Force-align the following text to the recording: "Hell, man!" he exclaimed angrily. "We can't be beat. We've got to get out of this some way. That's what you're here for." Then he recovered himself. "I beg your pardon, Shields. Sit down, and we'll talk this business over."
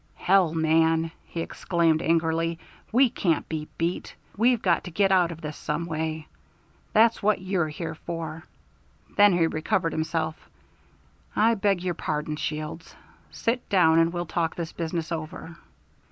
"Hell, 0.15 0.51
man!" 0.55 1.11
he 1.25 1.41
exclaimed 1.41 2.01
angrily. 2.01 2.57
"We 2.91 3.07
can't 3.11 3.47
be 3.47 3.67
beat. 3.77 4.15
We've 4.35 4.59
got 4.59 4.83
to 4.85 4.89
get 4.89 5.11
out 5.11 5.31
of 5.31 5.41
this 5.41 5.55
some 5.55 5.85
way. 5.85 6.27
That's 6.91 7.21
what 7.21 7.39
you're 7.39 7.67
here 7.67 7.93
for." 7.93 8.43
Then 9.15 9.31
he 9.33 9.45
recovered 9.45 9.91
himself. 9.93 10.49
"I 11.35 11.53
beg 11.53 11.83
your 11.83 11.93
pardon, 11.93 12.35
Shields. 12.35 12.95
Sit 13.29 13.69
down, 13.69 13.99
and 13.99 14.11
we'll 14.11 14.25
talk 14.25 14.55
this 14.55 14.71
business 14.71 15.11
over." 15.11 15.55